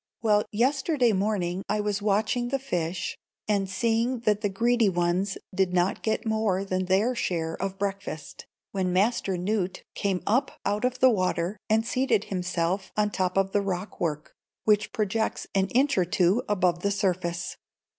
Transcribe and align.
Well, 0.23 0.45
yesterday 0.51 1.11
morning 1.13 1.61
I 1.69 1.79
was 1.79 2.01
watching 2.01 2.47
the 2.47 2.57
fish, 2.57 3.19
and 3.47 3.69
seeing 3.69 4.21
that 4.21 4.41
the 4.41 4.49
greedy 4.49 4.89
ones 4.89 5.37
did 5.53 5.73
not 5.75 6.01
get 6.01 6.25
more 6.25 6.65
than 6.65 6.85
their 6.85 7.13
share 7.13 7.53
of 7.61 7.77
breakfast, 7.77 8.47
when 8.71 8.91
Master 8.91 9.37
Newt 9.37 9.83
came 9.93 10.23
up 10.25 10.59
out 10.65 10.85
of 10.85 10.97
the 11.01 11.11
water 11.11 11.55
and 11.69 11.85
seated 11.85 12.23
himself 12.33 12.91
on 12.97 13.09
the 13.09 13.13
top 13.13 13.37
of 13.37 13.51
the 13.51 13.61
rock 13.61 13.99
work, 14.01 14.33
which 14.63 14.91
projects 14.91 15.45
an 15.53 15.67
inch 15.67 15.95
or 15.99 16.05
two 16.05 16.41
above 16.49 16.79
the 16.79 16.89
surface. 16.89 17.57